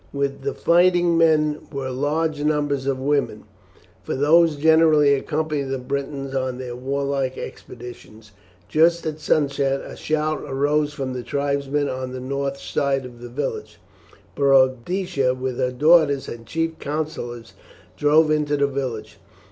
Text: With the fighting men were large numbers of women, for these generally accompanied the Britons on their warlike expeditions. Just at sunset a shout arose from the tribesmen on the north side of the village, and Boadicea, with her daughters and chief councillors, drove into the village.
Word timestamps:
With 0.13 0.41
the 0.41 0.55
fighting 0.55 1.15
men 1.15 1.59
were 1.71 1.91
large 1.91 2.41
numbers 2.43 2.87
of 2.87 2.97
women, 2.97 3.43
for 4.01 4.15
these 4.15 4.55
generally 4.55 5.13
accompanied 5.13 5.65
the 5.69 5.77
Britons 5.77 6.33
on 6.33 6.57
their 6.57 6.75
warlike 6.75 7.37
expeditions. 7.37 8.31
Just 8.67 9.05
at 9.05 9.19
sunset 9.19 9.79
a 9.85 9.95
shout 9.95 10.43
arose 10.43 10.91
from 10.91 11.13
the 11.13 11.21
tribesmen 11.21 11.87
on 11.87 12.13
the 12.13 12.19
north 12.19 12.57
side 12.59 13.05
of 13.05 13.21
the 13.21 13.29
village, 13.29 13.79
and 14.35 14.43
Boadicea, 14.43 15.35
with 15.35 15.59
her 15.59 15.69
daughters 15.71 16.27
and 16.27 16.47
chief 16.47 16.79
councillors, 16.79 17.53
drove 17.95 18.31
into 18.31 18.57
the 18.57 18.65
village. 18.65 19.19